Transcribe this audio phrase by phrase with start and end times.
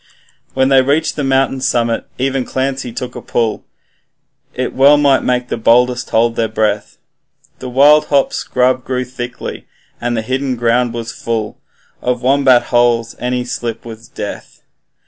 [0.55, 3.65] When they reached the mountain's summit, even Clancy took a pull,
[4.51, 6.97] It well might make the boldest hold their breath,
[7.59, 9.67] The wild hop scrub grew thickly,
[10.01, 11.59] and the hidden ground was full
[12.01, 14.63] Of wombat holes, and any slip was death.